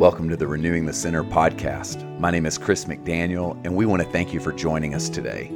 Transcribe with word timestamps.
Welcome 0.00 0.30
to 0.30 0.36
the 0.36 0.46
Renewing 0.46 0.86
the 0.86 0.94
Center 0.94 1.22
podcast. 1.22 2.18
My 2.18 2.30
name 2.30 2.46
is 2.46 2.56
Chris 2.56 2.86
McDaniel, 2.86 3.60
and 3.66 3.76
we 3.76 3.84
want 3.84 4.00
to 4.00 4.08
thank 4.08 4.32
you 4.32 4.40
for 4.40 4.50
joining 4.50 4.94
us 4.94 5.10
today. 5.10 5.48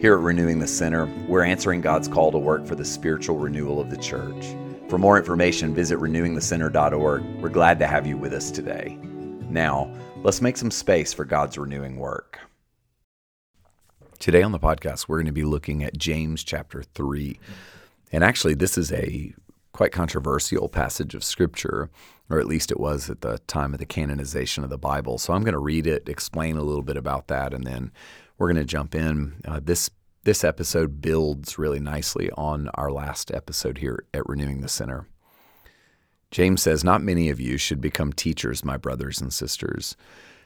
Here 0.00 0.14
at 0.14 0.20
Renewing 0.20 0.60
the 0.60 0.68
Center, 0.68 1.06
we're 1.26 1.42
answering 1.42 1.80
God's 1.80 2.06
call 2.06 2.30
to 2.30 2.38
work 2.38 2.64
for 2.64 2.76
the 2.76 2.84
spiritual 2.84 3.38
renewal 3.38 3.80
of 3.80 3.90
the 3.90 3.96
church. 3.96 4.54
For 4.88 4.98
more 4.98 5.18
information, 5.18 5.74
visit 5.74 5.98
renewingthecenter.org. 5.98 7.42
We're 7.42 7.48
glad 7.48 7.80
to 7.80 7.88
have 7.88 8.06
you 8.06 8.16
with 8.16 8.32
us 8.32 8.52
today. 8.52 8.96
Now, 9.50 9.92
let's 10.22 10.40
make 10.40 10.58
some 10.58 10.70
space 10.70 11.12
for 11.12 11.24
God's 11.24 11.58
renewing 11.58 11.96
work. 11.96 12.38
Today 14.20 14.44
on 14.44 14.52
the 14.52 14.60
podcast, 14.60 15.08
we're 15.08 15.18
going 15.18 15.26
to 15.26 15.32
be 15.32 15.42
looking 15.42 15.82
at 15.82 15.98
James 15.98 16.44
chapter 16.44 16.84
3. 16.84 17.40
And 18.12 18.22
actually, 18.22 18.54
this 18.54 18.78
is 18.78 18.92
a 18.92 19.34
quite 19.78 19.92
controversial 19.92 20.68
passage 20.68 21.14
of 21.14 21.22
scripture, 21.22 21.88
or 22.28 22.40
at 22.40 22.48
least 22.48 22.72
it 22.72 22.80
was 22.80 23.08
at 23.08 23.20
the 23.20 23.38
time 23.46 23.72
of 23.72 23.78
the 23.78 23.86
canonization 23.86 24.64
of 24.64 24.70
the 24.70 24.76
Bible. 24.76 25.18
So 25.18 25.32
I'm 25.32 25.44
going 25.44 25.52
to 25.52 25.60
read 25.60 25.86
it, 25.86 26.08
explain 26.08 26.56
a 26.56 26.64
little 26.64 26.82
bit 26.82 26.96
about 26.96 27.28
that, 27.28 27.54
and 27.54 27.62
then 27.62 27.92
we're 28.36 28.52
going 28.52 28.60
to 28.60 28.64
jump 28.64 28.96
in. 28.96 29.36
Uh, 29.44 29.60
this 29.62 29.88
this 30.24 30.42
episode 30.42 31.00
builds 31.00 31.58
really 31.58 31.78
nicely 31.78 32.28
on 32.32 32.68
our 32.74 32.90
last 32.90 33.30
episode 33.30 33.78
here 33.78 34.04
at 34.12 34.28
Renewing 34.28 34.62
the 34.62 34.68
Center. 34.68 35.06
James 36.32 36.60
says, 36.60 36.82
Not 36.82 37.00
many 37.00 37.30
of 37.30 37.38
you 37.38 37.56
should 37.56 37.80
become 37.80 38.12
teachers, 38.12 38.64
my 38.64 38.76
brothers 38.76 39.20
and 39.20 39.32
sisters. 39.32 39.96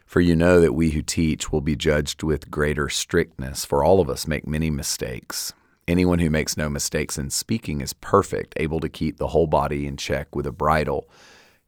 For 0.05 0.21
you 0.21 0.37
know 0.37 0.61
that 0.61 0.75
we 0.75 0.91
who 0.91 1.01
teach 1.01 1.51
will 1.51 1.63
be 1.63 1.75
judged 1.75 2.23
with 2.23 2.51
greater 2.51 2.91
strictness, 2.91 3.65
for 3.65 3.83
all 3.83 3.99
of 3.99 4.11
us 4.11 4.27
make 4.27 4.47
many 4.47 4.69
mistakes. 4.69 5.55
Anyone 5.89 6.21
who 6.21 6.31
makes 6.31 6.57
no 6.57 6.69
mistakes 6.69 7.19
in 7.19 7.31
speaking 7.31 7.81
is 7.81 7.93
perfect, 7.93 8.55
able 8.57 8.79
to 8.81 8.89
keep 8.89 9.17
the 9.17 9.29
whole 9.29 9.49
body 9.49 9.87
in 9.87 9.97
check 9.97 10.35
with 10.35 10.47
a 10.47 10.53
bridle. 10.53 11.09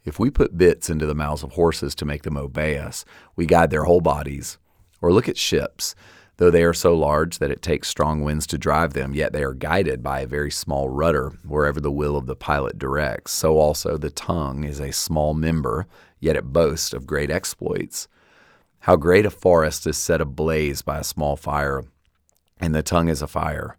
If 0.05 0.21
we 0.21 0.31
put 0.31 0.57
bits 0.57 0.89
into 0.89 1.05
the 1.05 1.17
mouths 1.17 1.43
of 1.43 1.53
horses 1.53 1.97
to 1.97 2.05
make 2.05 2.23
them 2.23 2.37
obey 2.37 2.79
us, 2.79 3.05
we 3.35 3.45
guide 3.45 3.71
their 3.71 3.85
whole 3.85 4.01
bodies. 4.01 4.59
Or 5.03 5.13
look 5.13 5.29
at 5.29 5.37
ships. 5.37 5.97
Though 6.37 6.51
they 6.51 6.63
are 6.63 6.75
so 6.75 6.95
large 6.95 7.39
that 7.39 7.51
it 7.51 7.61
takes 7.61 7.89
strong 7.89 8.23
winds 8.23 8.47
to 8.49 8.59
drive 8.59 8.93
them, 8.93 9.15
yet 9.15 9.33
they 9.33 9.43
are 9.43 9.53
guided 9.53 10.03
by 10.03 10.21
a 10.21 10.27
very 10.27 10.51
small 10.51 10.89
rudder 10.89 11.33
wherever 11.45 11.81
the 11.81 11.93
will 11.93 12.17
of 12.17 12.27
the 12.27 12.37
pilot 12.37 12.79
directs. 12.79 13.33
So 13.33 13.59
also 13.59 13.97
the 13.97 14.11
tongue 14.11 14.63
is 14.63 14.81
a 14.81 14.93
small 14.93 15.35
member, 15.35 15.87
yet 16.21 16.37
it 16.37 16.53
boasts 16.53 16.93
of 16.93 17.07
great 17.07 17.31
exploits. 17.31 18.07
How 18.81 18.97
great 18.97 19.27
a 19.27 19.31
forest 19.31 19.87
is 19.87 19.97
set 19.97 20.21
ablaze 20.21 20.83
by 20.83 20.99
a 20.99 21.05
small 21.05 21.37
fire, 21.37 21.85
and 22.61 22.75
the 22.75 22.83
tongue 22.83 23.09
is 23.09 23.23
a 23.23 23.27
fire. 23.27 23.77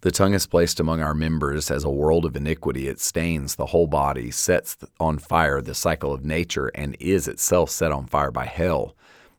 The 0.00 0.12
tongue 0.12 0.32
is 0.32 0.46
placed 0.46 0.78
among 0.78 1.00
our 1.00 1.14
members 1.14 1.72
as 1.72 1.82
a 1.82 1.90
world 1.90 2.24
of 2.24 2.36
iniquity. 2.36 2.86
It 2.86 3.00
stains 3.00 3.56
the 3.56 3.66
whole 3.66 3.88
body, 3.88 4.30
sets 4.30 4.76
on 5.00 5.18
fire 5.18 5.60
the 5.60 5.74
cycle 5.74 6.12
of 6.12 6.24
nature, 6.24 6.68
and 6.68 6.96
is 7.00 7.26
itself 7.26 7.70
set 7.70 7.90
on 7.90 8.06
fire 8.06 8.30
by 8.30 8.46
hell. 8.46 8.94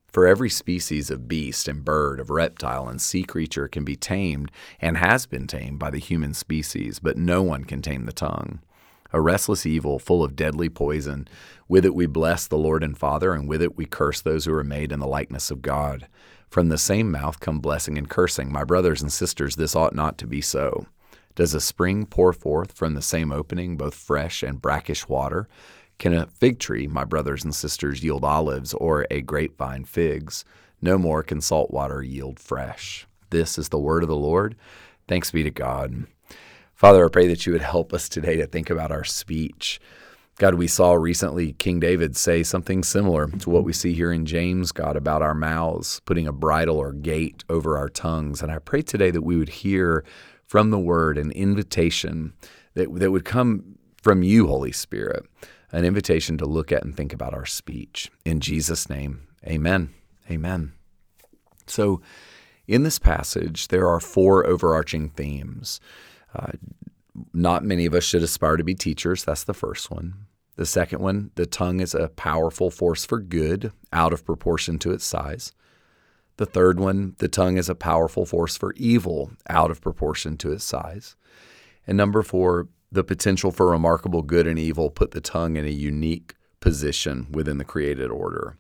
For 0.08 0.28
every 0.28 0.50
species 0.50 1.10
of 1.10 1.30
beast 1.30 1.70
and 1.70 1.86
bird, 1.86 2.20
of 2.20 2.30
reptile 2.30 2.90
and 2.90 3.00
sea 3.00 3.24
creature 3.24 3.70
can 3.70 3.86
be 3.86 3.96
tamed 3.96 4.52
and 4.82 4.98
has 4.98 5.26
been 5.26 5.48
tamed 5.48 5.80
by 5.80 5.92
the 5.92 5.98
human 5.98 6.34
species, 6.34 7.00
but 7.00 7.16
no 7.16 7.42
one 7.42 7.64
can 7.64 7.82
tame 7.82 8.06
the 8.06 8.12
tongue. 8.12 8.60
A 9.14 9.22
restless 9.22 9.66
evil 9.66 9.98
full 9.98 10.26
of 10.26 10.36
deadly 10.36 10.68
poison. 10.68 11.28
With 11.70 11.86
it 11.86 11.96
we 11.96 12.06
bless 12.06 12.48
the 12.48 12.58
Lord 12.58 12.84
and 12.84 12.98
Father, 12.98 13.34
and 13.34 13.48
with 13.48 13.62
it 13.62 13.78
we 13.78 13.86
curse 13.86 14.20
those 14.20 14.44
who 14.44 14.54
are 14.54 14.64
made 14.66 14.92
in 14.92 15.00
the 15.00 15.08
likeness 15.08 15.52
of 15.52 15.62
God. 15.62 16.08
From 16.50 16.70
the 16.70 16.78
same 16.78 17.12
mouth 17.12 17.40
come 17.40 17.60
blessing 17.60 17.98
and 17.98 18.10
cursing. 18.10 18.52
My 18.52 18.64
brothers 18.64 19.02
and 19.02 19.12
sisters, 19.12 19.56
this 19.56 19.76
ought 19.76 19.94
not 19.94 20.18
to 20.18 20.28
be 20.28 20.42
so. 20.42 20.88
Does 21.36 21.54
a 21.54 21.62
spring 21.62 22.06
pour 22.06 22.34
forth 22.34 22.72
from 22.72 22.96
the 22.96 23.02
same 23.02 23.32
opening 23.32 23.78
both 23.78 23.94
fresh 23.94 24.42
and 24.42 24.62
brackish 24.62 25.08
water? 25.08 25.48
Can 26.00 26.14
a 26.14 26.28
fig 26.28 26.60
tree, 26.60 26.88
my 26.88 27.04
brothers 27.04 27.44
and 27.44 27.54
sisters, 27.54 28.04
yield 28.04 28.26
olives, 28.26 28.74
or 28.74 29.06
a 29.12 29.22
grapevine 29.22 29.86
figs? 29.86 30.44
No 30.82 30.98
more 30.98 31.24
can 31.24 31.40
salt 31.40 31.72
water 31.72 32.02
yield 32.02 32.40
fresh. 32.40 33.06
This 33.30 33.58
is 33.58 33.70
the 33.70 33.78
word 33.78 34.02
of 34.02 34.10
the 34.10 34.16
Lord. 34.16 34.56
Thanks 35.08 35.30
be 35.30 35.44
to 35.44 35.52
God. 35.52 36.08
Father, 36.74 37.06
I 37.06 37.10
pray 37.10 37.28
that 37.28 37.46
you 37.46 37.52
would 37.52 37.62
help 37.62 37.94
us 37.94 38.10
today 38.10 38.38
to 38.38 38.48
think 38.48 38.70
about 38.70 38.92
our 38.92 39.04
speech. 39.04 39.80
God, 40.40 40.54
we 40.54 40.68
saw 40.68 40.94
recently 40.94 41.52
King 41.52 41.82
David 41.82 42.16
say 42.16 42.44
something 42.44 42.82
similar 42.82 43.28
to 43.28 43.50
what 43.50 43.66
we 43.66 43.74
see 43.74 43.94
here 43.94 44.14
in 44.14 44.26
James, 44.26 44.72
God, 44.72 44.96
about 44.96 45.22
our 45.22 45.36
mouths, 45.36 46.00
putting 46.06 46.28
a 46.28 46.32
bridle 46.32 46.78
or 46.78 46.94
gate 46.94 47.44
over 47.50 47.78
our 47.78 47.90
tongues. 47.90 48.42
And 48.42 48.50
I 48.50 48.60
pray 48.60 48.82
today 48.82 49.12
that 49.12 49.24
we 49.24 49.36
would 49.36 49.50
hear 49.50 50.06
from 50.48 50.72
the 50.72 50.80
word 50.80 51.18
an 51.18 51.32
invitation 51.32 52.32
that, 52.76 52.88
that 53.00 53.12
would 53.12 53.26
come 53.26 53.80
from 54.02 54.24
you, 54.24 54.48
Holy 54.48 54.72
Spirit, 54.72 55.26
an 55.74 55.84
invitation 55.84 56.38
to 56.38 56.46
look 56.46 56.72
at 56.72 56.86
and 56.86 56.96
think 56.96 57.12
about 57.12 57.34
our 57.34 57.46
speech. 57.46 58.10
In 58.24 58.40
Jesus' 58.40 58.90
name, 58.90 59.28
amen. 59.46 59.94
Amen. 60.32 60.72
So, 61.68 62.02
in 62.66 62.84
this 62.84 62.98
passage, 62.98 63.68
there 63.68 63.90
are 63.90 64.00
four 64.00 64.48
overarching 64.48 65.10
themes. 65.10 65.82
Uh, 66.34 66.54
not 67.34 67.66
many 67.66 67.86
of 67.86 67.94
us 67.94 68.06
should 68.06 68.24
aspire 68.24 68.56
to 68.56 68.64
be 68.64 68.74
teachers. 68.74 69.26
That's 69.26 69.44
the 69.44 69.54
first 69.54 69.92
one. 69.92 70.28
The 70.60 70.66
second 70.66 71.00
one, 71.00 71.32
the 71.36 71.46
tongue 71.46 71.80
is 71.80 71.96
a 71.96 72.10
powerful 72.10 72.70
force 72.70 73.06
for 73.06 73.22
good, 73.22 73.72
out 73.94 74.12
of 74.12 74.26
proportion 74.26 74.78
to 74.80 74.92
its 74.92 75.06
size. 75.06 75.54
The 76.36 76.46
third 76.46 76.82
one, 76.82 77.16
the 77.20 77.30
tongue 77.30 77.56
is 77.56 77.70
a 77.70 77.76
powerful 77.76 78.26
force 78.26 78.58
for 78.58 78.74
evil, 78.76 79.32
out 79.50 79.72
of 79.72 79.80
proportion 79.80 80.36
to 80.36 80.52
its 80.52 80.66
size. 80.66 81.16
And 81.88 81.96
number 81.96 82.24
four, 82.24 82.68
the 82.92 83.06
potential 83.06 83.52
for 83.52 83.70
remarkable 83.70 84.22
good 84.22 84.48
and 84.48 84.60
evil 84.60 84.90
put 84.90 85.12
the 85.12 85.22
tongue 85.22 85.56
in 85.56 85.64
a 85.64 85.70
unique 85.70 86.36
position 86.60 87.28
within 87.32 87.58
the 87.58 87.64
created 87.64 88.12
order. 88.12 88.58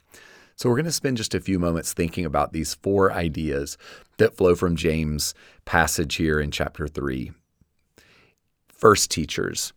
So, 0.55 0.69
we're 0.69 0.77
going 0.77 0.85
to 0.85 0.93
spend 0.93 1.17
just 1.17 1.35
a 1.35 1.41
few 1.41 1.59
moments 1.59 1.91
thinking 1.91 2.23
about 2.23 2.53
these 2.53 2.75
four 2.75 3.11
ideas 3.11 3.77
that 4.19 4.37
flow 4.37 4.55
from 4.55 4.77
James' 4.77 5.33
passage 5.65 6.15
here 6.15 6.39
in 6.39 6.51
chapter 6.51 6.87
3. 6.87 7.33
First, 8.69 9.11
teachers. 9.11 9.73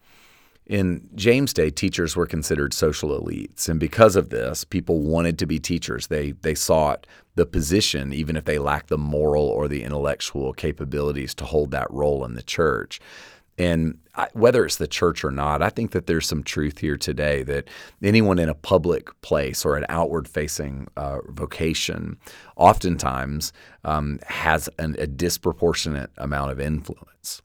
In 0.66 1.08
James' 1.16 1.52
day, 1.52 1.70
teachers 1.70 2.14
were 2.14 2.26
considered 2.26 2.72
social 2.72 3.18
elites, 3.18 3.68
and 3.68 3.80
because 3.80 4.14
of 4.14 4.30
this, 4.30 4.62
people 4.62 5.00
wanted 5.00 5.38
to 5.40 5.46
be 5.46 5.58
teachers. 5.58 6.06
They 6.06 6.32
they 6.32 6.54
sought 6.54 7.06
the 7.34 7.46
position, 7.46 8.12
even 8.12 8.36
if 8.36 8.44
they 8.44 8.58
lacked 8.58 8.88
the 8.88 8.98
moral 8.98 9.44
or 9.44 9.66
the 9.66 9.82
intellectual 9.82 10.52
capabilities 10.52 11.34
to 11.36 11.44
hold 11.44 11.72
that 11.72 11.90
role 11.90 12.24
in 12.24 12.34
the 12.34 12.42
church. 12.42 13.00
And 13.58 13.98
I, 14.14 14.28
whether 14.32 14.64
it's 14.64 14.76
the 14.76 14.86
church 14.86 15.24
or 15.24 15.30
not, 15.30 15.62
I 15.62 15.68
think 15.68 15.90
that 15.90 16.06
there's 16.06 16.26
some 16.26 16.42
truth 16.42 16.78
here 16.78 16.96
today 16.96 17.42
that 17.44 17.68
anyone 18.02 18.38
in 18.38 18.48
a 18.48 18.54
public 18.54 19.20
place 19.20 19.64
or 19.64 19.76
an 19.76 19.84
outward 19.88 20.26
facing 20.26 20.88
uh, 20.96 21.18
vocation 21.28 22.18
oftentimes 22.56 23.52
um, 23.84 24.20
has 24.26 24.68
an, 24.78 24.96
a 24.98 25.06
disproportionate 25.06 26.10
amount 26.16 26.50
of 26.50 26.60
influence. 26.60 27.42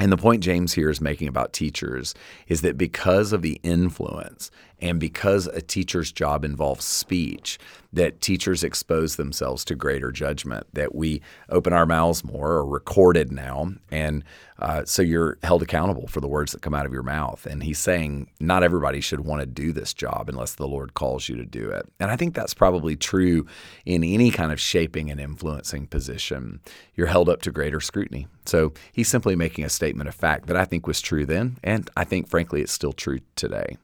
And 0.00 0.10
the 0.10 0.16
point 0.16 0.42
James 0.42 0.72
here 0.72 0.88
is 0.88 1.00
making 1.00 1.28
about 1.28 1.52
teachers 1.52 2.14
is 2.48 2.62
that 2.62 2.78
because 2.78 3.34
of 3.34 3.42
the 3.42 3.60
influence 3.62 4.50
and 4.80 4.98
because 4.98 5.46
a 5.46 5.60
teacher's 5.60 6.12
job 6.12 6.44
involves 6.44 6.84
speech, 6.84 7.58
that 7.92 8.20
teachers 8.20 8.62
expose 8.62 9.16
themselves 9.16 9.64
to 9.64 9.74
greater 9.74 10.12
judgment, 10.12 10.66
that 10.72 10.94
we 10.94 11.20
open 11.48 11.72
our 11.72 11.86
mouths 11.86 12.24
more 12.24 12.52
or 12.52 12.64
recorded 12.64 13.32
now. 13.32 13.72
And 13.90 14.24
uh, 14.60 14.84
so 14.84 15.02
you're 15.02 15.38
held 15.42 15.62
accountable 15.62 16.06
for 16.06 16.20
the 16.20 16.28
words 16.28 16.52
that 16.52 16.62
come 16.62 16.74
out 16.74 16.86
of 16.86 16.92
your 16.92 17.02
mouth. 17.02 17.46
And 17.46 17.62
he's 17.62 17.78
saying 17.78 18.28
not 18.38 18.62
everybody 18.62 19.00
should 19.00 19.20
want 19.20 19.40
to 19.40 19.46
do 19.46 19.72
this 19.72 19.92
job 19.92 20.28
unless 20.28 20.54
the 20.54 20.68
Lord 20.68 20.94
calls 20.94 21.28
you 21.28 21.36
to 21.36 21.44
do 21.44 21.70
it. 21.70 21.86
And 21.98 22.10
I 22.10 22.16
think 22.16 22.34
that's 22.34 22.54
probably 22.54 22.94
true 22.94 23.46
in 23.84 24.04
any 24.04 24.30
kind 24.30 24.52
of 24.52 24.60
shaping 24.60 25.10
and 25.10 25.20
influencing 25.20 25.86
position. 25.88 26.60
You're 26.94 27.08
held 27.08 27.28
up 27.28 27.42
to 27.42 27.50
greater 27.50 27.80
scrutiny. 27.80 28.28
So 28.46 28.72
he's 28.92 29.08
simply 29.08 29.34
making 29.34 29.64
a 29.64 29.70
statement 29.70 30.08
of 30.08 30.14
fact 30.14 30.46
that 30.46 30.56
I 30.56 30.64
think 30.64 30.86
was 30.86 31.00
true 31.00 31.26
then. 31.26 31.58
And 31.64 31.90
I 31.96 32.04
think, 32.04 32.28
frankly, 32.28 32.60
it's 32.60 32.72
still 32.72 32.92
true 32.92 33.18
today. 33.34 33.78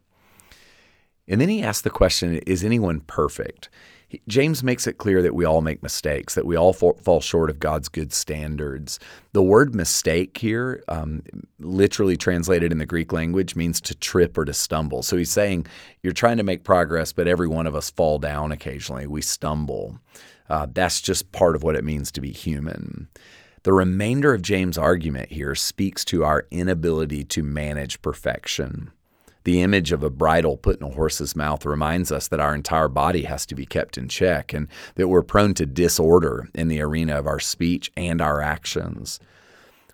And 1.28 1.40
then 1.40 1.48
he 1.48 1.62
asks 1.62 1.82
the 1.82 1.90
question 1.90 2.36
Is 2.46 2.64
anyone 2.64 3.00
perfect? 3.00 3.68
James 4.28 4.62
makes 4.62 4.86
it 4.86 4.98
clear 4.98 5.20
that 5.20 5.34
we 5.34 5.44
all 5.44 5.60
make 5.60 5.82
mistakes, 5.82 6.36
that 6.36 6.46
we 6.46 6.56
all 6.56 6.72
fall 6.72 7.20
short 7.20 7.50
of 7.50 7.58
God's 7.58 7.88
good 7.88 8.12
standards. 8.12 9.00
The 9.32 9.42
word 9.42 9.74
mistake 9.74 10.38
here, 10.38 10.84
um, 10.86 11.22
literally 11.58 12.16
translated 12.16 12.70
in 12.70 12.78
the 12.78 12.86
Greek 12.86 13.12
language, 13.12 13.56
means 13.56 13.80
to 13.80 13.96
trip 13.96 14.38
or 14.38 14.44
to 14.44 14.54
stumble. 14.54 15.02
So 15.02 15.16
he's 15.16 15.32
saying 15.32 15.66
you're 16.02 16.12
trying 16.12 16.36
to 16.36 16.44
make 16.44 16.62
progress, 16.62 17.12
but 17.12 17.26
every 17.26 17.48
one 17.48 17.66
of 17.66 17.74
us 17.74 17.90
fall 17.90 18.20
down 18.20 18.52
occasionally. 18.52 19.08
We 19.08 19.22
stumble. 19.22 19.98
Uh, 20.48 20.68
that's 20.72 21.00
just 21.00 21.32
part 21.32 21.56
of 21.56 21.64
what 21.64 21.74
it 21.74 21.84
means 21.84 22.12
to 22.12 22.20
be 22.20 22.30
human. 22.30 23.08
The 23.64 23.72
remainder 23.72 24.32
of 24.32 24.42
James' 24.42 24.78
argument 24.78 25.32
here 25.32 25.56
speaks 25.56 26.04
to 26.06 26.22
our 26.22 26.46
inability 26.52 27.24
to 27.24 27.42
manage 27.42 28.00
perfection. 28.00 28.92
The 29.46 29.62
image 29.62 29.92
of 29.92 30.02
a 30.02 30.10
bridle 30.10 30.56
put 30.56 30.80
in 30.80 30.82
a 30.88 30.90
horse's 30.92 31.36
mouth 31.36 31.64
reminds 31.64 32.10
us 32.10 32.26
that 32.26 32.40
our 32.40 32.52
entire 32.52 32.88
body 32.88 33.22
has 33.22 33.46
to 33.46 33.54
be 33.54 33.64
kept 33.64 33.96
in 33.96 34.08
check 34.08 34.52
and 34.52 34.66
that 34.96 35.06
we're 35.06 35.22
prone 35.22 35.54
to 35.54 35.64
disorder 35.64 36.48
in 36.52 36.66
the 36.66 36.80
arena 36.80 37.16
of 37.16 37.28
our 37.28 37.38
speech 37.38 37.92
and 37.96 38.20
our 38.20 38.40
actions. 38.40 39.20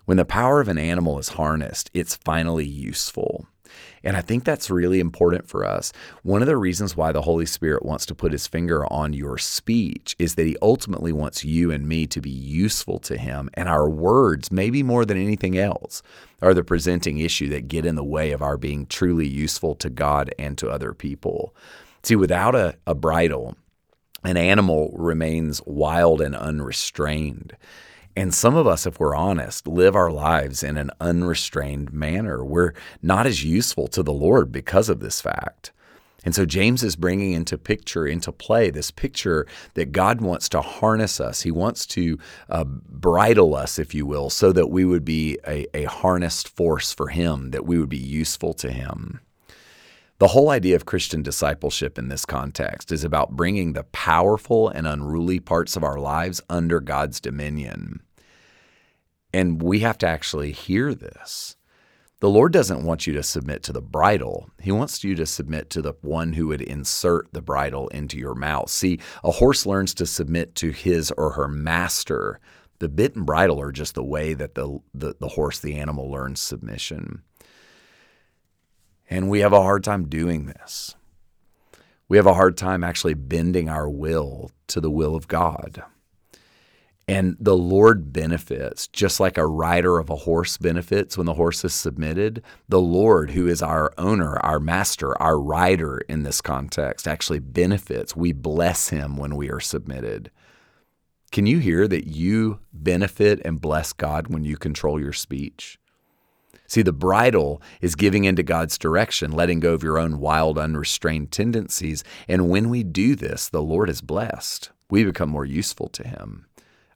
When 0.05 0.17
the 0.17 0.25
power 0.25 0.59
of 0.59 0.69
an 0.69 0.79
animal 0.79 1.19
is 1.19 1.29
harnessed, 1.29 1.91
it's 1.93 2.15
finally 2.15 2.65
useful. 2.65 3.45
And 4.03 4.17
I 4.17 4.21
think 4.21 4.43
that's 4.43 4.69
really 4.69 4.99
important 4.99 5.47
for 5.47 5.65
us. 5.65 5.93
One 6.23 6.41
of 6.41 6.47
the 6.47 6.57
reasons 6.57 6.97
why 6.97 7.11
the 7.11 7.21
Holy 7.21 7.45
Spirit 7.45 7.85
wants 7.85 8.05
to 8.07 8.15
put 8.15 8.31
his 8.31 8.47
finger 8.47 8.85
on 8.91 9.13
your 9.13 9.37
speech 9.37 10.15
is 10.19 10.35
that 10.35 10.45
he 10.45 10.57
ultimately 10.61 11.13
wants 11.13 11.45
you 11.45 11.71
and 11.71 11.87
me 11.87 12.05
to 12.07 12.19
be 12.19 12.29
useful 12.29 12.99
to 12.99 13.17
him. 13.17 13.49
And 13.53 13.69
our 13.69 13.89
words, 13.89 14.51
maybe 14.51 14.83
more 14.83 15.05
than 15.05 15.17
anything 15.17 15.57
else, 15.57 16.01
are 16.41 16.53
the 16.53 16.63
presenting 16.63 17.19
issue 17.19 17.49
that 17.49 17.69
get 17.69 17.85
in 17.85 17.95
the 17.95 18.03
way 18.03 18.31
of 18.31 18.41
our 18.41 18.57
being 18.57 18.85
truly 18.85 19.27
useful 19.27 19.75
to 19.75 19.89
God 19.89 20.33
and 20.37 20.57
to 20.57 20.69
other 20.69 20.93
people. 20.93 21.55
See, 22.03 22.17
without 22.17 22.55
a, 22.55 22.75
a 22.85 22.93
bridle, 22.93 23.55
an 24.25 24.37
animal 24.37 24.93
remains 24.97 25.61
wild 25.65 26.21
and 26.21 26.35
unrestrained. 26.35 27.55
And 28.15 28.33
some 28.33 28.55
of 28.55 28.67
us, 28.67 28.85
if 28.85 28.99
we're 28.99 29.15
honest, 29.15 29.67
live 29.67 29.95
our 29.95 30.11
lives 30.11 30.61
in 30.61 30.77
an 30.77 30.91
unrestrained 31.01 31.91
manner. 31.91 32.45
We're 32.45 32.73
not 33.01 33.25
as 33.25 33.43
useful 33.43 33.87
to 33.89 34.03
the 34.03 34.13
Lord 34.13 34.51
because 34.51 34.87
of 34.89 34.99
this 34.99 35.19
fact. 35.19 35.71
And 36.25 36.33
so 36.33 36.45
James 36.45 36.83
is 36.83 36.95
bringing 36.95 37.33
into 37.33 37.57
picture, 37.57 38.07
into 38.07 38.31
play, 38.31 38.69
this 38.69 38.91
picture 38.91 39.45
that 39.73 39.91
God 39.91 40.21
wants 40.21 40.47
to 40.49 40.61
harness 40.61 41.19
us. 41.19 41.41
He 41.41 41.51
wants 41.51 41.85
to 41.87 42.17
uh, 42.49 42.63
bridle 42.63 43.55
us, 43.55 43.77
if 43.77 43.93
you 43.93 44.05
will, 44.05 44.29
so 44.29 44.51
that 44.53 44.69
we 44.69 44.85
would 44.85 45.03
be 45.03 45.37
a, 45.45 45.65
a 45.75 45.83
harnessed 45.83 46.47
force 46.47 46.93
for 46.93 47.09
Him, 47.09 47.51
that 47.51 47.65
we 47.65 47.77
would 47.77 47.89
be 47.89 47.97
useful 47.97 48.53
to 48.55 48.71
Him. 48.71 49.19
The 50.23 50.29
whole 50.29 50.51
idea 50.51 50.77
of 50.77 50.85
Christian 50.85 51.21
discipleship 51.21 51.99
in 51.99 52.07
this 52.07 52.25
context 52.25 52.93
is 52.93 53.03
about 53.03 53.35
bringing 53.35 53.73
the 53.73 53.83
powerful 53.83 54.69
and 54.69 54.87
unruly 54.87 55.41
parts 55.41 55.75
of 55.75 55.83
our 55.83 55.99
lives 55.99 56.39
under 56.49 56.79
God's 56.79 57.19
dominion. 57.19 58.01
And 59.33 59.61
we 59.61 59.79
have 59.81 59.97
to 59.97 60.07
actually 60.07 60.53
hear 60.53 60.95
this. 60.95 61.57
The 62.21 62.29
Lord 62.29 62.53
doesn't 62.53 62.85
want 62.85 63.05
you 63.05 63.11
to 63.15 63.21
submit 63.21 63.63
to 63.63 63.73
the 63.73 63.81
bridle. 63.81 64.49
He 64.61 64.71
wants 64.71 65.03
you 65.03 65.13
to 65.15 65.25
submit 65.25 65.69
to 65.71 65.81
the 65.81 65.95
one 65.99 66.31
who 66.31 66.47
would 66.47 66.61
insert 66.61 67.33
the 67.33 67.41
bridle 67.41 67.89
into 67.89 68.17
your 68.17 68.33
mouth. 68.33 68.69
See, 68.69 69.01
a 69.25 69.31
horse 69.31 69.65
learns 69.65 69.93
to 69.95 70.05
submit 70.05 70.55
to 70.55 70.69
his 70.69 71.11
or 71.17 71.31
her 71.31 71.49
master. 71.49 72.39
The 72.79 72.87
bit 72.87 73.17
and 73.17 73.25
bridle 73.25 73.59
are 73.59 73.73
just 73.73 73.93
the 73.95 74.05
way 74.05 74.33
that 74.35 74.55
the, 74.55 74.79
the, 74.93 75.15
the 75.19 75.27
horse, 75.27 75.59
the 75.59 75.75
animal, 75.75 76.09
learns 76.09 76.41
submission. 76.41 77.23
And 79.13 79.29
we 79.29 79.41
have 79.41 79.53
a 79.53 79.61
hard 79.61 79.83
time 79.83 80.09
doing 80.09 80.47
this. 80.47 80.95
We 82.09 82.17
have 82.17 82.25
a 82.25 82.33
hard 82.33 82.57
time 82.57 82.83
actually 82.83 83.13
bending 83.13 83.69
our 83.69 83.87
will 83.87 84.49
to 84.69 84.81
the 84.81 84.89
will 84.89 85.15
of 85.15 85.27
God. 85.27 85.83
And 87.07 87.37
the 87.39 87.55
Lord 87.55 88.11
benefits, 88.11 88.87
just 88.87 89.19
like 89.19 89.37
a 89.37 89.45
rider 89.45 89.99
of 89.99 90.09
a 90.09 90.15
horse 90.15 90.57
benefits 90.57 91.15
when 91.15 91.27
the 91.27 91.35
horse 91.35 91.63
is 91.63 91.75
submitted. 91.75 92.41
The 92.69 92.81
Lord, 92.81 93.29
who 93.29 93.45
is 93.45 93.61
our 93.61 93.93
owner, 93.99 94.37
our 94.37 94.59
master, 94.59 95.15
our 95.21 95.39
rider 95.39 95.99
in 96.09 96.23
this 96.23 96.41
context, 96.41 97.07
actually 97.07 97.39
benefits. 97.39 98.15
We 98.15 98.31
bless 98.31 98.89
him 98.89 99.15
when 99.15 99.35
we 99.35 99.51
are 99.51 99.59
submitted. 99.59 100.31
Can 101.31 101.45
you 101.45 101.59
hear 101.59 101.87
that 101.87 102.07
you 102.07 102.61
benefit 102.73 103.41
and 103.45 103.61
bless 103.61 103.93
God 103.93 104.29
when 104.29 104.43
you 104.43 104.57
control 104.57 104.99
your 104.99 105.13
speech? 105.13 105.77
See, 106.67 106.81
the 106.81 106.93
bridle 106.93 107.61
is 107.81 107.95
giving 107.95 108.23
into 108.23 108.41
God's 108.41 108.77
direction, 108.77 109.31
letting 109.31 109.59
go 109.59 109.73
of 109.73 109.83
your 109.83 109.99
own 109.99 110.19
wild, 110.19 110.57
unrestrained 110.57 111.31
tendencies. 111.31 112.03
And 112.27 112.49
when 112.49 112.69
we 112.69 112.83
do 112.83 113.15
this, 113.15 113.49
the 113.49 113.61
Lord 113.61 113.89
is 113.89 114.01
blessed. 114.01 114.71
We 114.89 115.03
become 115.03 115.29
more 115.29 115.45
useful 115.45 115.89
to 115.89 116.07
Him. 116.07 116.45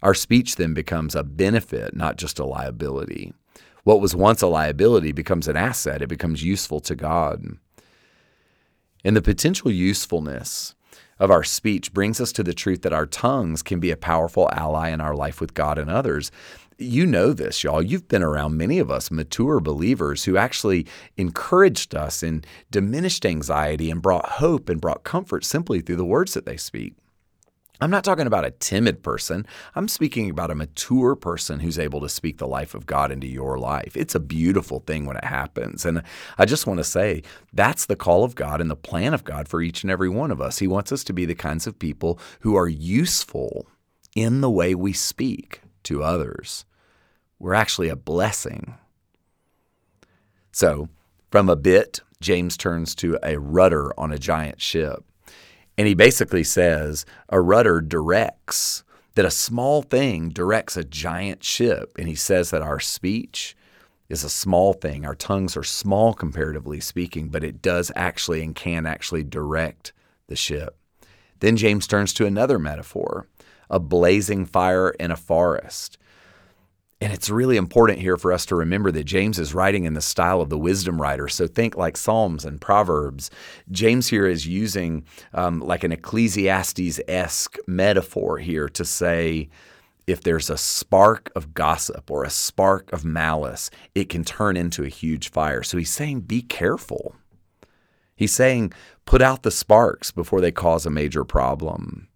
Our 0.01 0.13
speech 0.13 0.55
then 0.55 0.73
becomes 0.73 1.15
a 1.15 1.23
benefit, 1.23 1.95
not 1.95 2.17
just 2.17 2.39
a 2.39 2.45
liability. 2.45 3.33
What 3.83 4.01
was 4.01 4.15
once 4.15 4.41
a 4.41 4.47
liability 4.47 5.11
becomes 5.11 5.47
an 5.47 5.55
asset, 5.55 6.01
it 6.01 6.09
becomes 6.09 6.43
useful 6.43 6.79
to 6.81 6.95
God. 6.95 7.43
And 9.03 9.15
the 9.15 9.21
potential 9.21 9.71
usefulness 9.71 10.75
of 11.19 11.31
our 11.31 11.43
speech 11.43 11.93
brings 11.93 12.21
us 12.21 12.31
to 12.33 12.43
the 12.43 12.53
truth 12.53 12.81
that 12.83 12.93
our 12.93 13.05
tongues 13.05 13.63
can 13.63 13.79
be 13.79 13.91
a 13.91 13.97
powerful 13.97 14.49
ally 14.51 14.89
in 14.89 15.01
our 15.01 15.15
life 15.15 15.41
with 15.41 15.53
God 15.53 15.77
and 15.77 15.89
others. 15.89 16.31
You 16.79 17.07
know 17.07 17.33
this, 17.33 17.63
y'all. 17.63 17.81
You've 17.81 18.07
been 18.07 18.21
around 18.21 18.55
many 18.55 18.77
of 18.77 18.91
us 18.91 19.09
mature 19.09 19.59
believers 19.59 20.25
who 20.25 20.37
actually 20.37 20.85
encouraged 21.17 21.95
us 21.95 22.21
and 22.21 22.45
diminished 22.69 23.25
anxiety 23.25 23.89
and 23.89 23.99
brought 23.99 24.29
hope 24.29 24.69
and 24.69 24.79
brought 24.79 25.03
comfort 25.03 25.43
simply 25.43 25.81
through 25.81 25.95
the 25.95 26.05
words 26.05 26.35
that 26.35 26.45
they 26.45 26.55
speak. 26.55 26.93
I'm 27.81 27.89
not 27.89 28.03
talking 28.03 28.27
about 28.27 28.45
a 28.45 28.51
timid 28.51 29.01
person. 29.01 29.47
I'm 29.73 29.87
speaking 29.87 30.29
about 30.29 30.51
a 30.51 30.55
mature 30.55 31.15
person 31.15 31.61
who's 31.61 31.79
able 31.79 31.99
to 32.01 32.09
speak 32.09 32.37
the 32.37 32.47
life 32.47 32.75
of 32.75 32.85
God 32.85 33.11
into 33.11 33.27
your 33.27 33.57
life. 33.57 33.97
It's 33.97 34.15
a 34.15 34.19
beautiful 34.19 34.81
thing 34.81 35.07
when 35.07 35.17
it 35.17 35.25
happens. 35.25 35.83
And 35.83 36.03
I 36.37 36.45
just 36.45 36.67
want 36.67 36.77
to 36.79 36.83
say 36.83 37.23
that's 37.53 37.87
the 37.87 37.95
call 37.95 38.23
of 38.23 38.35
God 38.35 38.61
and 38.61 38.69
the 38.69 38.75
plan 38.75 39.15
of 39.15 39.23
God 39.23 39.47
for 39.47 39.63
each 39.63 39.81
and 39.81 39.89
every 39.89 40.09
one 40.09 40.29
of 40.29 40.41
us. 40.41 40.59
He 40.59 40.67
wants 40.67 40.91
us 40.91 41.03
to 41.05 41.13
be 41.13 41.25
the 41.25 41.35
kinds 41.35 41.65
of 41.65 41.79
people 41.79 42.19
who 42.41 42.55
are 42.55 42.67
useful 42.69 43.67
in 44.15 44.41
the 44.41 44.49
way 44.49 44.75
we 44.75 44.93
speak 44.93 45.61
to 45.87 46.03
others. 46.03 46.65
We're 47.39 47.53
actually 47.53 47.89
a 47.89 47.95
blessing. 47.95 48.75
So, 50.51 50.89
from 51.29 51.49
a 51.49 51.55
bit, 51.55 51.99
James 52.19 52.57
turns 52.57 52.95
to 52.95 53.17
a 53.21 53.37
rudder 53.37 53.91
on 53.99 54.11
a 54.11 54.17
giant 54.17 54.61
ship. 54.61 55.03
And 55.77 55.87
he 55.87 55.93
basically 55.93 56.43
says 56.43 57.05
a 57.29 57.39
rudder 57.39 57.81
directs, 57.81 58.83
that 59.17 59.25
a 59.25 59.31
small 59.31 59.81
thing 59.81 60.29
directs 60.29 60.77
a 60.77 60.83
giant 60.83 61.43
ship. 61.43 61.91
And 61.97 62.07
he 62.07 62.15
says 62.15 62.51
that 62.51 62.61
our 62.61 62.79
speech 62.79 63.55
is 64.09 64.23
a 64.23 64.29
small 64.29 64.73
thing. 64.73 65.05
Our 65.05 65.15
tongues 65.15 65.57
are 65.57 65.63
small 65.63 66.13
comparatively 66.13 66.79
speaking, 66.79 67.29
but 67.29 67.43
it 67.43 67.61
does 67.61 67.91
actually 67.95 68.43
and 68.43 68.55
can 68.55 68.85
actually 68.85 69.23
direct 69.23 69.91
the 70.27 70.35
ship. 70.35 70.77
Then 71.39 71.57
James 71.57 71.87
turns 71.87 72.13
to 72.13 72.25
another 72.25 72.59
metaphor 72.59 73.27
a 73.69 73.79
blazing 73.79 74.45
fire 74.45 74.89
in 74.91 75.11
a 75.11 75.17
forest. 75.17 75.97
And 76.99 77.13
it's 77.13 77.29
really 77.29 77.57
important 77.57 77.99
here 77.99 78.17
for 78.17 78.33
us 78.33 78.45
to 78.47 78.55
remember 78.55 78.91
that 78.91 79.03
James 79.03 79.37
is 79.37 79.53
writing 79.53 79.83
in 79.83 79.93
the 79.93 80.01
style 80.01 80.41
of 80.41 80.49
the 80.49 80.57
wisdom 80.57 80.99
writer. 80.99 81.27
So 81.27 81.45
think 81.45 81.77
like 81.77 81.95
Psalms 81.95 82.43
and 82.43 82.59
Proverbs. 82.59 83.29
James 83.69 84.07
here 84.07 84.25
is 84.25 84.47
using 84.47 85.05
um, 85.33 85.59
like 85.59 85.83
an 85.83 85.91
Ecclesiastes 85.91 86.99
esque 87.07 87.57
metaphor 87.67 88.39
here 88.39 88.67
to 88.69 88.83
say, 88.83 89.49
if 90.07 90.23
there's 90.23 90.49
a 90.49 90.57
spark 90.57 91.31
of 91.35 91.53
gossip 91.53 92.09
or 92.09 92.23
a 92.23 92.31
spark 92.31 92.91
of 92.91 93.05
malice, 93.05 93.69
it 93.93 94.09
can 94.09 94.23
turn 94.23 94.57
into 94.57 94.83
a 94.83 94.89
huge 94.89 95.29
fire. 95.29 95.61
So 95.61 95.77
he's 95.77 95.91
saying, 95.91 96.21
be 96.21 96.41
careful. 96.41 97.15
He's 98.15 98.33
saying, 98.33 98.73
put 99.05 99.21
out 99.21 99.43
the 99.43 99.51
sparks 99.51 100.09
before 100.09 100.41
they 100.41 100.51
cause 100.51 100.87
a 100.87 100.89
major 100.89 101.23
problem. 101.23 102.07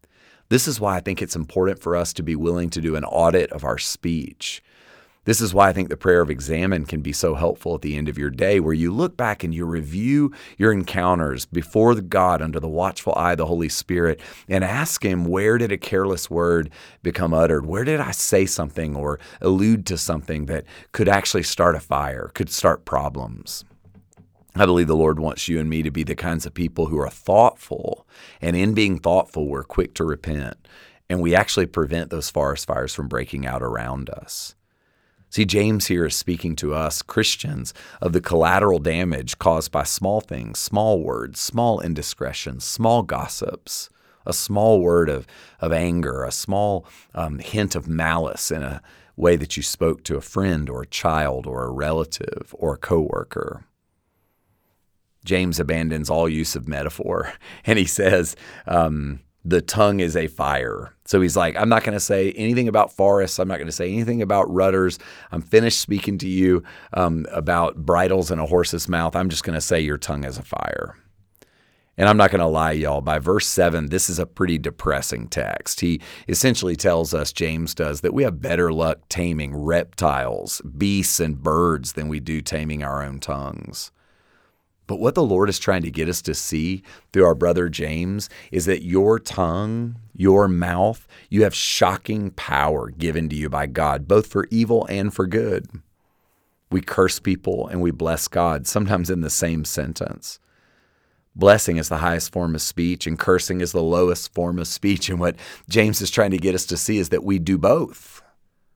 This 0.52 0.68
is 0.68 0.82
why 0.82 0.98
I 0.98 1.00
think 1.00 1.22
it's 1.22 1.38
important 1.38 1.80
for 1.80 1.96
us 1.96 2.12
to 2.12 2.24
be 2.24 2.36
willing 2.36 2.70
to 2.72 2.82
do 2.82 2.98
an 2.98 3.06
audit 3.06 3.54
of 3.54 3.64
our 3.64 3.78
speech. 3.78 4.62
This 5.24 5.40
is 5.40 5.54
why 5.54 5.70
I 5.70 5.72
think 5.72 5.88
the 5.88 5.96
prayer 5.96 6.20
of 6.20 6.30
examen 6.30 6.86
can 6.86 7.00
be 7.00 7.14
so 7.14 7.36
helpful 7.36 7.76
at 7.76 7.84
the 7.84 7.96
end 7.96 8.10
of 8.10 8.18
your 8.18 8.30
day, 8.30 8.60
where 8.60 8.74
you 8.74 8.92
look 8.92 9.16
back 9.16 9.46
and 9.46 9.56
you 9.56 9.64
review 9.66 10.34
your 10.58 10.74
encounters 10.74 11.46
before 11.46 11.96
God 11.96 12.42
under 12.42 12.60
the 12.60 12.68
watchful 12.68 13.14
eye 13.16 13.32
of 13.32 13.38
the 13.38 13.46
Holy 13.46 13.70
Spirit 13.70 14.20
and 14.50 14.66
ask 14.66 15.06
Him, 15.06 15.24
where 15.24 15.58
did 15.58 15.72
a 15.72 15.78
careless 15.78 16.30
word 16.30 16.70
become 17.02 17.34
uttered? 17.34 17.66
Where 17.66 17.86
did 17.86 18.02
I 18.02 18.12
say 18.12 18.46
something 18.46 18.94
or 18.94 19.22
allude 19.40 19.86
to 19.86 19.98
something 19.98 20.48
that 20.48 20.66
could 20.92 21.08
actually 21.08 21.44
start 21.44 21.78
a 21.78 21.80
fire, 21.80 22.30
could 22.34 22.50
start 22.50 22.84
problems? 22.84 23.64
I 24.56 24.66
believe 24.66 24.88
the 24.88 24.96
Lord 24.96 25.20
wants 25.20 25.48
you 25.48 25.60
and 25.60 25.70
me 25.70 25.82
to 25.82 25.92
be 25.92 26.04
the 26.04 26.16
kinds 26.16 26.46
of 26.46 26.54
people 26.54 26.88
who 26.88 27.00
are 27.00 27.10
thoughtful. 27.10 28.06
And 28.42 28.56
in 28.56 28.74
being 28.74 29.00
thoughtful, 29.00 29.48
we're 29.48 29.64
quick 29.64 29.94
to 29.96 30.04
repent. 30.04 30.68
And 31.10 31.22
we 31.22 31.36
actually 31.36 31.68
prevent 31.68 32.10
those 32.10 32.30
forest 32.30 32.68
fires 32.68 32.94
from 32.94 33.08
breaking 33.08 33.46
out 33.46 33.62
around 33.62 34.10
us. 34.10 34.56
See, 35.30 35.46
James 35.46 35.88
here 35.88 36.06
is 36.06 36.16
speaking 36.16 36.58
to 36.58 36.74
us, 36.74 37.02
Christians, 37.02 37.74
of 38.02 38.12
the 38.12 38.20
collateral 38.20 38.80
damage 38.80 39.40
caused 39.40 39.72
by 39.72 39.84
small 39.84 40.20
things, 40.20 40.60
small 40.60 41.02
words, 41.02 41.40
small 41.40 41.80
indiscretions, 41.80 42.66
small 42.66 43.02
gossips, 43.04 43.90
a 44.26 44.34
small 44.34 44.82
word 44.82 45.08
of, 45.08 45.26
of 45.62 45.72
anger, 45.72 46.26
a 46.26 46.32
small 46.32 46.86
um, 47.16 47.40
hint 47.40 47.76
of 47.76 47.88
malice 47.88 48.52
in 48.52 48.62
a 48.62 48.82
way 49.16 49.38
that 49.38 49.56
you 49.56 49.64
spoke 49.64 50.04
to 50.04 50.18
a 50.18 50.22
friend 50.22 50.70
or 50.70 50.82
a 50.82 50.88
child 50.88 51.48
or 51.48 51.64
a 51.64 51.72
relative 51.72 52.54
or 52.58 52.74
a 52.74 52.78
coworker. 52.78 53.64
James 55.26 55.60
abandons 55.60 56.10
all 56.10 56.28
use 56.28 56.56
of 56.56 56.68
metaphor 56.68 57.34
and 57.66 57.78
he 57.78 57.86
says, 57.86 58.36
um, 58.68 59.20
the 59.44 59.62
tongue 59.62 60.00
is 60.00 60.16
a 60.16 60.28
fire. 60.28 60.94
So 61.06 61.20
he's 61.20 61.36
like, 61.36 61.56
I'm 61.56 61.70
not 61.70 61.84
going 61.84 61.96
to 61.96 62.00
say 62.00 62.32
anything 62.34 62.68
about 62.68 62.92
forests. 62.92 63.40
I'm 63.40 63.48
not 63.48 63.58
going 63.58 63.68
to 63.68 63.72
say 63.72 63.92
anything 63.92 64.22
about 64.22 64.52
rudders. 64.54 65.00
I'm 65.32 65.42
finished 65.42 65.80
speaking 65.80 66.18
to 66.20 66.28
you 66.28 66.64
um, 66.94 67.26
about 67.32 67.78
bridles 67.78 68.30
in 68.30 68.40
a 68.40 68.46
horse's 68.46 68.88
mouth. 68.88 69.16
I'm 69.16 69.30
just 69.30 69.44
going 69.44 69.56
to 69.56 69.62
say 69.62 69.82
your 69.82 69.98
tongue 69.98 70.26
is 70.26 70.38
a 70.38 70.44
fire. 70.44 70.96
And 71.98 72.08
I'm 72.08 72.18
not 72.18 72.32
going 72.32 72.40
to 72.40 72.48
lie, 72.48 72.72
y'all. 72.72 73.02
By 73.02 73.20
verse 73.20 73.48
7, 73.48 73.90
this 73.90 74.10
is 74.10 74.18
a 74.18 74.26
pretty 74.26 74.58
depressing 74.58 75.28
text. 75.28 75.82
He 75.82 76.02
essentially 76.28 76.76
tells 76.76 77.14
us, 77.14 77.34
James 77.34 77.76
does, 77.76 78.02
that 78.02 78.14
we 78.14 78.24
have 78.24 78.42
better 78.42 78.72
luck 78.72 79.02
taming 79.10 79.56
reptiles, 79.56 80.62
beasts, 80.62 81.20
and 81.20 81.42
birds 81.42 81.94
than 81.94 82.08
we 82.08 82.20
do 82.20 82.42
taming 82.42 82.84
our 82.84 83.04
own 83.04 83.20
tongues. 83.20 83.92
But 84.92 85.00
what 85.00 85.16
the 85.16 85.24
Lord 85.24 85.48
is 85.48 85.58
trying 85.58 85.84
to 85.84 85.90
get 85.90 86.10
us 86.10 86.22
to 86.24 86.36
see 86.36 86.84
through 87.14 87.24
our 87.24 87.34
brother 87.34 87.70
James 87.70 88.30
is 88.52 88.66
that 88.66 88.84
your 88.84 89.20
tongue, 89.20 89.96
your 90.14 90.50
mouth, 90.50 91.08
you 91.30 91.44
have 91.44 91.56
shocking 91.56 92.32
power 92.32 92.90
given 92.90 93.30
to 93.30 93.36
you 93.38 93.48
by 93.48 93.68
God, 93.68 94.06
both 94.06 94.28
for 94.28 94.50
evil 94.52 94.86
and 94.88 95.14
for 95.14 95.28
good. 95.28 95.70
We 96.72 96.82
curse 96.82 97.20
people 97.20 97.70
and 97.70 97.80
we 97.80 97.92
bless 97.92 98.28
God, 98.28 98.68
sometimes 98.68 99.10
in 99.10 99.22
the 99.22 99.30
same 99.30 99.64
sentence. 99.64 100.40
Blessing 101.38 101.78
is 101.78 101.88
the 101.88 102.00
highest 102.00 102.34
form 102.34 102.54
of 102.54 102.62
speech, 102.62 103.08
and 103.08 103.18
cursing 103.18 103.62
is 103.62 103.72
the 103.72 103.82
lowest 103.82 104.34
form 104.34 104.60
of 104.60 104.68
speech. 104.68 105.10
And 105.10 105.22
what 105.22 105.38
James 105.70 106.02
is 106.02 106.12
trying 106.12 106.32
to 106.32 106.38
get 106.38 106.54
us 106.54 106.66
to 106.66 106.76
see 106.76 106.98
is 106.98 107.08
that 107.12 107.24
we 107.24 107.40
do 107.40 107.58
both, 107.58 108.22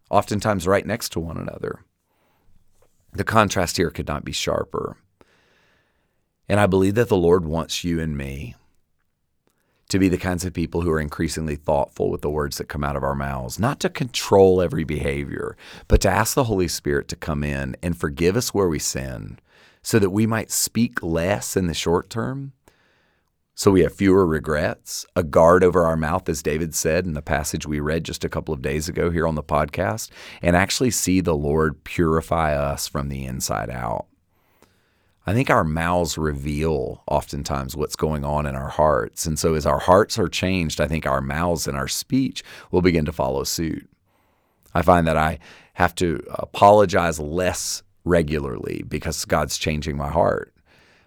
oftentimes 0.09 0.65
right 0.65 0.85
next 0.85 1.09
to 1.09 1.19
one 1.19 1.35
another. 1.35 1.83
The 3.11 3.25
contrast 3.25 3.75
here 3.75 3.89
could 3.89 4.07
not 4.07 4.23
be 4.23 4.31
sharper. 4.31 4.95
And 6.47 6.59
I 6.59 6.67
believe 6.67 6.95
that 6.95 7.09
the 7.09 7.17
Lord 7.17 7.45
wants 7.45 7.83
you 7.83 7.99
and 7.99 8.17
me 8.17 8.55
to 9.89 9.99
be 9.99 10.09
the 10.09 10.17
kinds 10.17 10.45
of 10.45 10.53
people 10.53 10.81
who 10.81 10.91
are 10.91 10.99
increasingly 10.99 11.55
thoughtful 11.55 12.09
with 12.09 12.21
the 12.21 12.29
words 12.29 12.57
that 12.57 12.67
come 12.67 12.83
out 12.83 12.95
of 12.95 13.03
our 13.03 13.15
mouths, 13.15 13.59
not 13.59 13.79
to 13.79 13.89
control 13.89 14.61
every 14.61 14.83
behavior, 14.83 15.55
but 15.87 16.01
to 16.01 16.09
ask 16.09 16.33
the 16.33 16.45
Holy 16.45 16.67
Spirit 16.67 17.07
to 17.07 17.15
come 17.15 17.43
in 17.43 17.75
and 17.83 17.97
forgive 17.97 18.35
us 18.35 18.53
where 18.53 18.67
we 18.67 18.79
sin 18.79 19.39
so 19.83 19.99
that 19.99 20.09
we 20.09 20.25
might 20.25 20.49
speak 20.49 21.03
less 21.03 21.55
in 21.55 21.67
the 21.67 21.73
short 21.73 22.09
term, 22.09 22.53
so 23.53 23.71
we 23.71 23.81
have 23.81 23.93
fewer 23.93 24.25
regrets, 24.25 25.05
a 25.15 25.23
guard 25.23 25.63
over 25.63 25.85
our 25.85 25.95
mouth, 25.95 26.27
as 26.27 26.43
David 26.43 26.75
said 26.75 27.05
in 27.05 27.13
the 27.13 27.21
passage 27.21 27.65
we 27.65 27.79
read 27.79 28.03
just 28.03 28.25
a 28.25 28.29
couple 28.29 28.53
of 28.53 28.61
days 28.61 28.89
ago 28.89 29.11
here 29.11 29.25
on 29.25 29.35
the 29.35 29.43
podcast, 29.43 30.09
and 30.41 30.55
actually 30.55 30.91
see 30.91 31.21
the 31.21 31.35
Lord 31.35 31.83
purify 31.85 32.53
us 32.53 32.87
from 32.87 33.07
the 33.07 33.23
inside 33.23 33.69
out. 33.69 34.07
I 35.27 35.33
think 35.33 35.49
our 35.49 35.63
mouths 35.63 36.17
reveal 36.17 37.01
oftentimes 37.07 37.75
what's 37.75 37.95
going 37.95 38.23
on 38.23 38.45
in 38.45 38.55
our 38.55 38.69
hearts. 38.69 39.25
And 39.25 39.39
so, 39.39 39.55
as 39.55 39.65
our 39.65 39.79
hearts 39.79 40.19
are 40.19 40.27
changed, 40.27 40.79
I 40.79 40.87
think 40.87 41.07
our 41.07 41.21
mouths 41.21 41.67
and 41.67 41.75
our 41.75 41.87
speech 41.87 42.43
will 42.71 42.81
begin 42.81 43.05
to 43.05 43.11
follow 43.11 43.43
suit. 43.43 43.89
I 44.75 44.83
find 44.83 45.07
that 45.07 45.17
I 45.17 45.39
have 45.73 45.95
to 45.95 46.23
apologize 46.29 47.19
less 47.19 47.81
regularly 48.03 48.83
because 48.87 49.25
God's 49.25 49.57
changing 49.57 49.97
my 49.97 50.09
heart. 50.09 50.53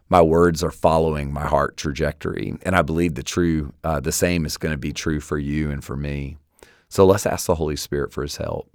My 0.09 0.23
words 0.23 0.65
are 0.65 0.71
following 0.71 1.33
my 1.33 1.47
heart 1.47 1.77
trajectory, 1.77 2.57
and 2.63 2.75
I 2.75 2.83
believe 2.83 3.15
the 3.15 3.23
true, 3.23 3.75
uh, 3.85 4.01
the 4.01 4.11
same 4.11 4.47
is 4.47 4.57
going 4.57 4.73
to 4.73 4.79
be 4.79 4.93
true 4.93 5.21
for 5.21 5.39
you 5.39 5.71
and 5.71 5.85
for 5.85 5.97
me. 5.97 6.39
So 6.89 7.05
let's 7.07 7.27
ask 7.27 7.47
the 7.47 7.55
Holy 7.55 7.77
Spirit 7.77 8.13
for 8.13 8.23
His 8.23 8.37
help. 8.39 8.71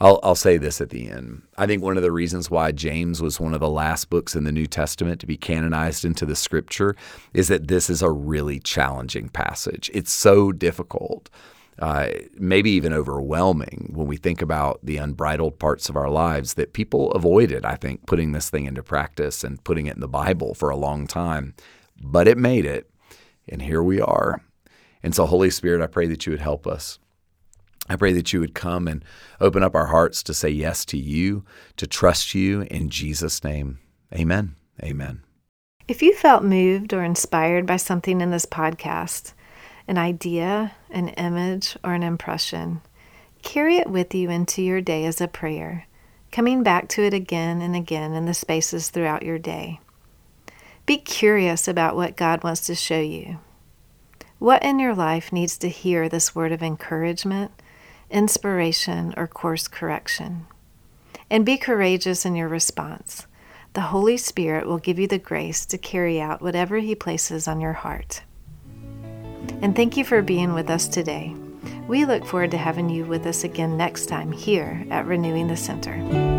I'll, 0.00 0.18
I'll 0.22 0.34
say 0.34 0.56
this 0.56 0.80
at 0.80 0.90
the 0.90 1.08
end. 1.08 1.42
I 1.56 1.66
think 1.66 1.82
one 1.82 1.96
of 1.96 2.02
the 2.02 2.12
reasons 2.12 2.50
why 2.50 2.72
James 2.72 3.22
was 3.22 3.38
one 3.38 3.54
of 3.54 3.60
the 3.60 3.70
last 3.70 4.10
books 4.10 4.34
in 4.34 4.44
the 4.44 4.52
New 4.52 4.66
Testament 4.66 5.20
to 5.20 5.26
be 5.26 5.36
canonized 5.36 6.04
into 6.04 6.26
the 6.26 6.36
Scripture 6.36 6.96
is 7.32 7.48
that 7.48 7.68
this 7.68 7.88
is 7.88 8.02
a 8.02 8.10
really 8.10 8.58
challenging 8.58 9.28
passage. 9.28 9.90
It's 9.94 10.10
so 10.10 10.50
difficult 10.50 11.30
uh, 11.78 12.08
maybe 12.34 12.70
even 12.70 12.92
overwhelming 12.92 13.90
when 13.92 14.06
we 14.06 14.16
think 14.16 14.40
about 14.40 14.78
the 14.82 14.96
unbridled 14.96 15.58
parts 15.58 15.88
of 15.88 15.96
our 15.96 16.08
lives 16.08 16.54
that 16.54 16.72
people 16.72 17.10
avoided, 17.12 17.64
I 17.64 17.76
think, 17.76 18.06
putting 18.06 18.32
this 18.32 18.48
thing 18.48 18.66
into 18.66 18.82
practice 18.82 19.42
and 19.42 19.62
putting 19.64 19.86
it 19.86 19.94
in 19.94 20.00
the 20.00 20.08
Bible 20.08 20.54
for 20.54 20.70
a 20.70 20.76
long 20.76 21.06
time. 21.06 21.54
But 22.00 22.28
it 22.28 22.38
made 22.38 22.64
it, 22.64 22.88
and 23.48 23.60
here 23.60 23.82
we 23.82 24.00
are. 24.00 24.42
And 25.02 25.14
so, 25.14 25.26
Holy 25.26 25.50
Spirit, 25.50 25.82
I 25.82 25.86
pray 25.86 26.06
that 26.06 26.26
you 26.26 26.30
would 26.32 26.40
help 26.40 26.66
us. 26.66 26.98
I 27.88 27.96
pray 27.96 28.12
that 28.12 28.32
you 28.32 28.40
would 28.40 28.54
come 28.54 28.88
and 28.88 29.04
open 29.40 29.62
up 29.62 29.74
our 29.74 29.86
hearts 29.86 30.22
to 30.24 30.34
say 30.34 30.48
yes 30.48 30.84
to 30.86 30.98
you, 30.98 31.44
to 31.76 31.86
trust 31.86 32.34
you 32.34 32.62
in 32.62 32.88
Jesus' 32.88 33.44
name. 33.44 33.78
Amen. 34.14 34.56
Amen. 34.82 35.22
If 35.86 36.02
you 36.02 36.14
felt 36.14 36.42
moved 36.42 36.94
or 36.94 37.04
inspired 37.04 37.66
by 37.66 37.76
something 37.76 38.20
in 38.20 38.30
this 38.30 38.46
podcast, 38.46 39.34
an 39.86 39.98
idea, 39.98 40.72
an 40.90 41.08
image, 41.10 41.76
or 41.84 41.92
an 41.92 42.02
impression. 42.02 42.80
Carry 43.42 43.76
it 43.76 43.90
with 43.90 44.14
you 44.14 44.30
into 44.30 44.62
your 44.62 44.80
day 44.80 45.04
as 45.04 45.20
a 45.20 45.28
prayer, 45.28 45.86
coming 46.32 46.62
back 46.62 46.88
to 46.88 47.02
it 47.02 47.12
again 47.12 47.60
and 47.60 47.76
again 47.76 48.12
in 48.12 48.24
the 48.24 48.34
spaces 48.34 48.88
throughout 48.88 49.22
your 49.22 49.38
day. 49.38 49.80
Be 50.86 50.96
curious 50.96 51.68
about 51.68 51.96
what 51.96 52.16
God 52.16 52.42
wants 52.42 52.62
to 52.62 52.74
show 52.74 53.00
you. 53.00 53.38
What 54.38 54.62
in 54.62 54.78
your 54.78 54.94
life 54.94 55.32
needs 55.32 55.56
to 55.58 55.68
hear 55.68 56.08
this 56.08 56.34
word 56.34 56.52
of 56.52 56.62
encouragement, 56.62 57.52
inspiration, 58.14 59.12
or 59.16 59.26
course 59.26 59.68
correction? 59.68 60.46
And 61.28 61.44
be 61.44 61.58
courageous 61.58 62.24
in 62.24 62.34
your 62.34 62.48
response. 62.48 63.26
The 63.74 63.80
Holy 63.80 64.16
Spirit 64.16 64.66
will 64.66 64.78
give 64.78 64.98
you 64.98 65.08
the 65.08 65.18
grace 65.18 65.66
to 65.66 65.76
carry 65.76 66.20
out 66.20 66.40
whatever 66.40 66.78
He 66.78 66.94
places 66.94 67.48
on 67.48 67.60
your 67.60 67.72
heart. 67.72 68.22
And 69.60 69.74
thank 69.74 69.96
you 69.96 70.04
for 70.04 70.22
being 70.22 70.54
with 70.54 70.70
us 70.70 70.88
today. 70.88 71.34
We 71.88 72.04
look 72.04 72.24
forward 72.24 72.52
to 72.52 72.56
having 72.56 72.88
you 72.88 73.04
with 73.04 73.26
us 73.26 73.44
again 73.44 73.76
next 73.76 74.06
time 74.06 74.32
here 74.32 74.86
at 74.90 75.06
Renewing 75.06 75.48
the 75.48 75.56
Center. 75.56 76.33